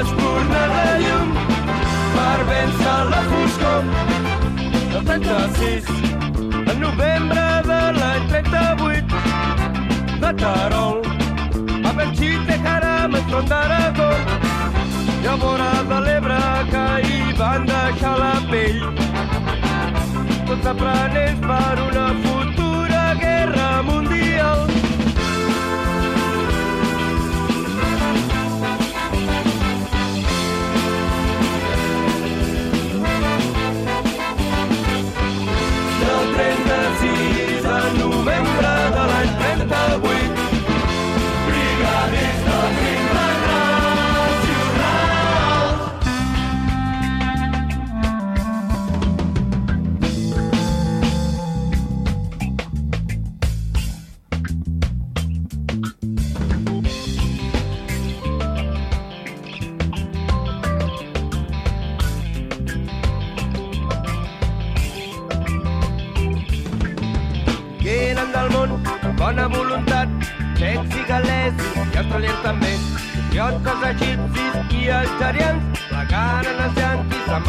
Espurna 0.00 0.62
de 0.72 0.90
llum 1.02 1.30
per 2.14 2.38
vèncer 2.50 2.98
la 3.12 3.22
foscor. 3.30 3.88
El 4.98 5.02
36, 5.08 5.88
de 6.68 6.74
novembre 6.82 7.46
de 7.70 7.80
l'any 7.98 8.28
38, 8.32 9.22
de 10.24 10.32
Carol, 10.42 11.02
a 11.82 11.92
Belxit, 11.98 12.54
Caram, 12.66 13.18
en 13.18 13.26
Tron 13.32 13.50
d'Aragó, 13.50 14.10
i 15.22 15.26
a 15.32 15.36
vora 15.42 15.70
de 15.90 16.00
l'Ebre 16.06 16.40
que 16.72 16.86
hi 17.08 17.20
van 17.42 17.66
deixar 17.72 18.16
la 18.22 18.34
pell. 18.52 18.82
Tots 20.48 20.72
aprenents 20.74 21.46
per 21.48 21.76
una 21.90 22.08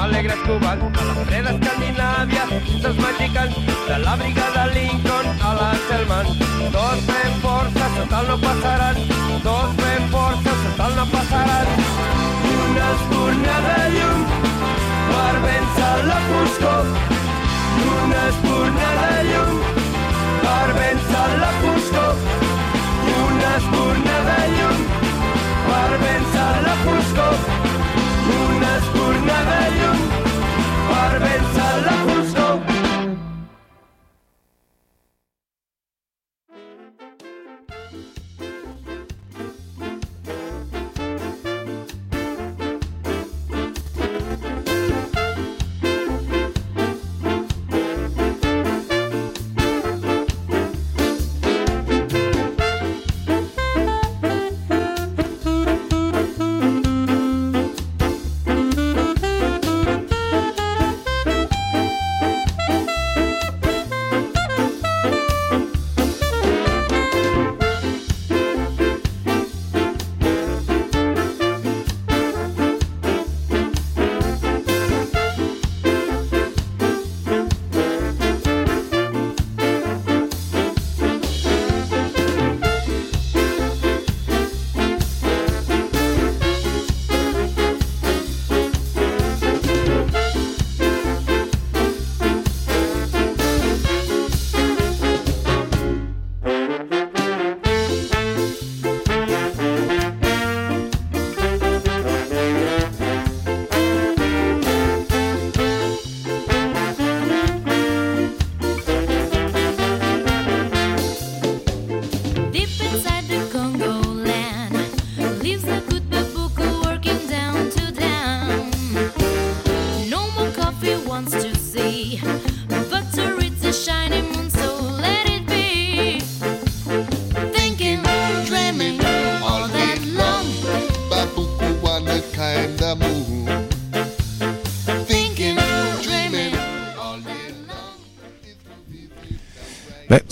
alegres 0.09 0.39
cubans, 0.45 0.81
de 0.97 1.03
la 1.05 1.25
freda 1.25 1.51
Escandinàvia 1.53 2.43
als 2.87 2.97
mexicans, 3.05 3.55
de 3.87 3.97
la 4.05 4.15
brigada 4.15 4.65
Lincoln 4.73 5.27
a 5.47 5.51
la 5.59 5.69
Selman. 5.87 6.27
Tots 6.73 7.05
fem 7.09 7.33
força, 7.43 7.85
total 7.97 8.27
no 8.31 8.37
passaran, 8.45 8.97
tots 9.45 9.77
fem 9.81 10.09
força, 10.15 10.55
total 10.65 10.97
no 10.99 11.05
passaran. 11.13 11.67
I 12.49 12.53
una 12.65 12.89
espurna 12.97 13.55
de 13.67 13.79
llum 13.95 14.19
per 15.13 15.35
vèncer 15.45 15.95
la 16.09 16.19
foscor, 16.29 16.93
i 17.79 17.89
una 18.01 18.27
espurna 18.33 18.93
de 19.01 19.15
llum 19.31 19.58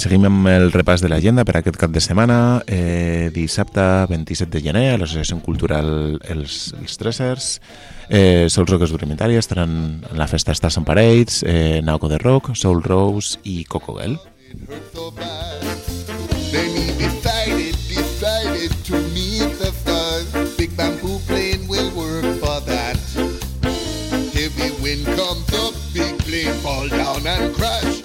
seguim 0.08 0.24
amb 0.24 0.48
el 0.48 0.70
repàs 0.72 1.02
de 1.04 1.10
l'agenda 1.12 1.44
per 1.44 1.58
aquest 1.60 1.76
cap 1.76 1.92
de 1.92 2.00
setmana. 2.00 2.62
Eh, 2.64 3.28
dissabte 3.36 3.84
27 4.08 4.54
de 4.54 4.62
gener 4.64 4.84
a 4.94 5.00
l'Associació 5.02 5.36
Cultural 5.44 6.16
Els, 6.32 6.72
els 6.80 6.96
Tressers. 7.02 7.48
Eh, 8.08 8.48
Soul 8.48 8.70
Rockers 8.70 8.94
Rudimentaria 8.94 9.42
estaran 9.44 10.06
en 10.08 10.16
la 10.16 10.30
festa 10.32 10.56
Stars 10.56 10.78
and 10.80 10.88
Parades, 10.88 11.44
eh, 11.44 11.82
Nauco 11.84 12.08
de 12.08 12.20
Rock, 12.20 12.56
Soul 12.56 12.84
Rose 12.84 13.40
i 13.44 13.66
Coco 13.66 14.00
decided 17.90 18.72
to 18.88 18.96
the. 19.12 20.56
Big 20.56 20.72
will 21.68 21.92
for 22.40 22.62
that. 22.62 22.98
Wind 24.82 25.06
comes 25.18 25.54
up, 25.54 25.74
big 25.94 26.18
plane 26.20 26.54
fall 26.64 26.88
down 26.88 27.28
and 27.28 27.54
crash. 27.54 27.97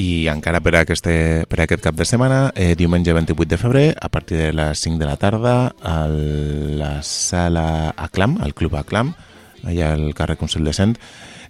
I 0.00 0.26
encara 0.32 0.60
per, 0.64 0.74
aquest, 0.80 1.06
per 1.50 1.60
aquest 1.62 1.84
cap 1.84 1.98
de 1.98 2.06
setmana, 2.08 2.48
eh, 2.56 2.72
diumenge 2.78 3.12
28 3.14 3.48
de 3.50 3.58
febrer, 3.60 3.84
a 4.00 4.08
partir 4.08 4.38
de 4.40 4.50
les 4.52 4.80
5 4.80 4.98
de 4.98 5.06
la 5.06 5.16
tarda, 5.16 5.74
a 5.82 6.08
la 6.08 6.96
sala 7.02 7.94
Aclam, 7.96 8.38
al 8.42 8.54
Club 8.54 8.76
Aclam, 8.80 9.14
allà 9.62 9.92
al 9.94 10.12
carrer 10.14 10.36
Consell 10.40 10.64
de 10.64 10.74
Cent, 10.74 10.98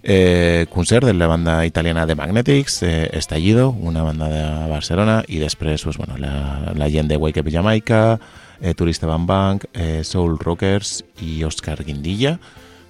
eh, 0.03 0.67
concert 0.69 1.05
de 1.05 1.13
la 1.13 1.27
banda 1.27 1.65
italiana 1.65 2.05
de 2.05 2.15
Magnetics, 2.15 2.83
eh, 2.83 3.09
Estallido, 3.13 3.71
una 3.71 4.03
banda 4.03 4.29
de 4.29 4.69
Barcelona, 4.69 5.23
i 5.27 5.39
després 5.39 5.83
pues, 5.83 5.97
bueno, 5.97 6.17
la, 6.17 6.73
la 6.75 6.89
gent 6.89 7.09
de 7.09 7.17
Wake 7.17 7.41
Up 7.41 7.49
Jamaica, 7.51 8.19
eh, 8.61 8.75
Turista 8.75 9.07
Bang 9.07 9.25
Bang, 9.25 9.65
eh, 9.73 10.03
Soul 10.03 10.37
Rockers 10.37 11.03
i 11.21 11.43
Òscar 11.43 11.83
Guindilla 11.83 12.37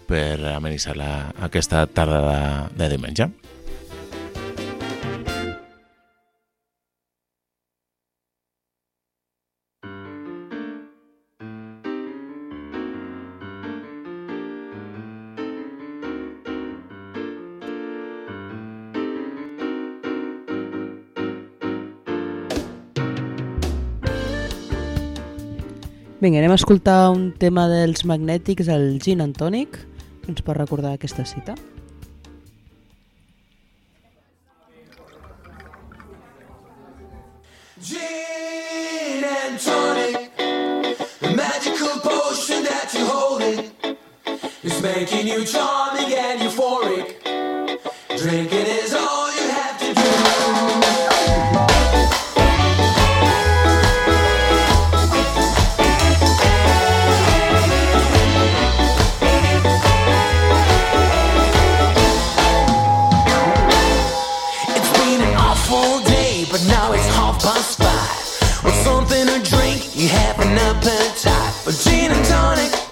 per 0.05 0.43
amenitzar 0.51 0.97
la, 0.99 1.31
aquesta 1.41 1.87
tarda 1.87 2.21
de, 2.27 2.83
de 2.83 2.89
diumenge. 2.91 3.31
Vinga, 26.25 26.39
anem 26.41 26.55
a 26.55 26.57
escoltar 26.57 27.11
un 27.13 27.27
tema 27.37 27.67
dels 27.69 28.01
magnètics, 28.09 28.65
el 28.73 28.97
Gin 28.97 29.19
and 29.21 29.37
Tonic, 29.37 29.75
que 30.23 30.31
ens 30.33 30.41
pot 30.41 30.57
recordar 30.57 30.95
aquesta 30.95 31.21
cita. 31.21 31.53
Gin 37.77 39.21
and 39.21 39.61
tonic, 39.61 40.33
the 41.21 41.29
magical 41.37 41.93
potion 42.01 42.65
that 42.65 42.89
you're 42.97 43.05
holding 43.05 43.69
is 44.63 44.81
making 44.81 45.27
you 45.27 45.45
charming 45.45 46.09
and 46.09 46.41
euphoric. 46.41 47.21
Drinking 48.17 48.65
is 48.81 48.95
all 48.95 49.04
gin 71.71 72.11
and 72.11 72.25
tonic. 72.25 72.84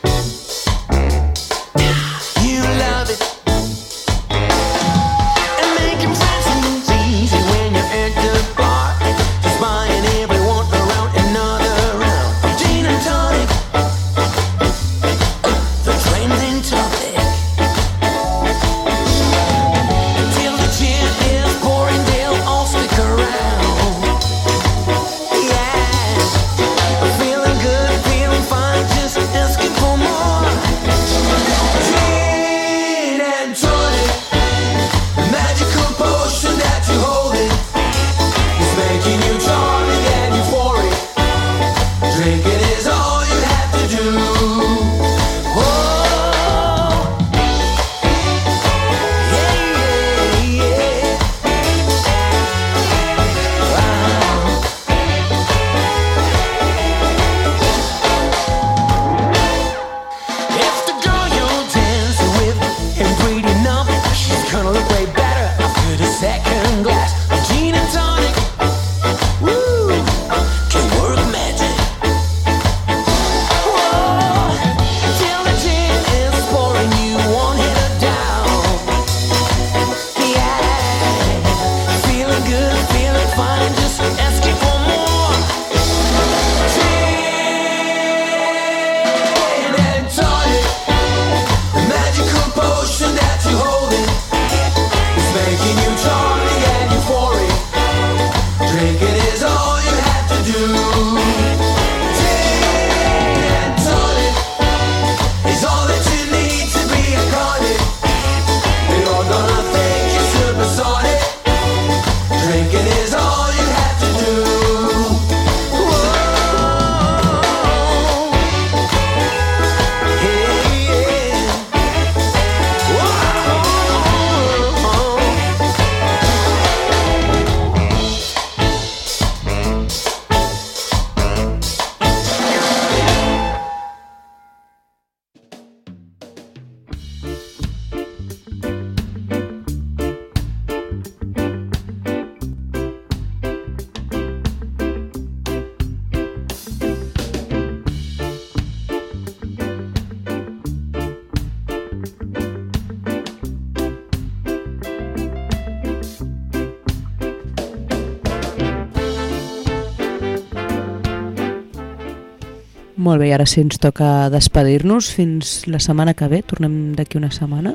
Molt 163.04 163.20
bé, 163.20 163.34
ara 163.36 163.46
sí 163.50 163.60
ens 163.60 163.82
toca 163.84 164.30
despedir-nos 164.32 165.10
fins 165.12 165.64
la 165.68 165.82
setmana 165.84 166.14
que 166.16 166.30
ve, 166.32 166.40
tornem 166.48 166.94
d'aquí 166.96 167.20
una 167.20 167.34
setmana. 167.36 167.74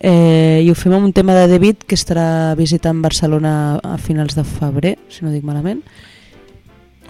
Eh, 0.00 0.60
I 0.64 0.68
ho 0.68 0.76
fem 0.76 0.92
amb 0.96 1.08
un 1.08 1.14
tema 1.16 1.36
de 1.36 1.46
David 1.48 1.86
que 1.88 1.96
estarà 1.96 2.52
visitant 2.56 3.00
Barcelona 3.04 3.52
a 3.84 3.96
finals 4.00 4.36
de 4.36 4.44
febrer, 4.44 4.94
si 5.08 5.24
no 5.24 5.32
dic 5.32 5.44
malament. 5.44 5.80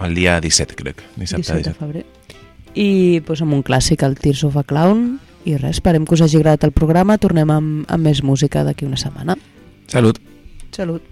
El 0.01 0.15
dia 0.15 0.39
17, 0.43 0.75
crec. 0.79 1.03
Dissabte 1.15 1.51
17 1.51 1.69
de 1.69 1.75
febrer. 1.77 2.05
I 2.75 2.89
doncs, 3.27 3.43
amb 3.43 3.59
un 3.59 3.63
clàssic, 3.67 4.03
el 4.07 4.15
Tears 4.19 4.45
of 4.47 4.55
a 4.59 4.63
Clown. 4.67 5.19
I 5.43 5.57
res, 5.57 5.81
esperem 5.81 6.05
que 6.07 6.15
us 6.15 6.23
hagi 6.23 6.39
agradat 6.39 6.67
el 6.69 6.75
programa. 6.75 7.19
Tornem 7.19 7.51
amb, 7.51 7.87
amb 7.91 8.07
més 8.07 8.23
música 8.23 8.63
d'aquí 8.67 8.87
una 8.87 8.99
setmana. 8.99 9.35
Salut. 9.91 10.21
Salut. 10.71 11.03